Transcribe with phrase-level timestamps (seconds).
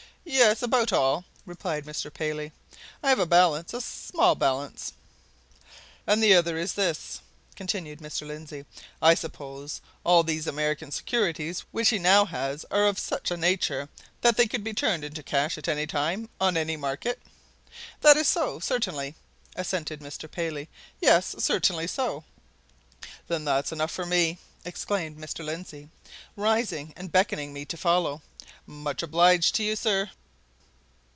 [0.23, 2.13] "Yes about all," replied Mr.
[2.13, 2.51] Paley.
[3.01, 4.93] "I have a balance a small balance."
[6.05, 7.19] "And the other is this,"
[7.55, 8.27] continued Mr.
[8.27, 8.65] Lindsey:
[9.01, 13.89] "I suppose all these American securities which he now has are of such a nature
[14.21, 17.19] that they could be turned into cash at any time, on any market?"
[18.01, 19.15] "That is so certainly,"
[19.55, 20.29] assented Mr.
[20.29, 20.69] Paley.
[21.01, 22.23] "Yes, certainly so."
[23.27, 25.43] "Then that's enough for me!" exclaimed Mr.
[25.43, 25.89] Lindsey,
[26.35, 28.21] rising and beckoning me to follow.
[28.67, 30.09] "Much obliged to you, sir."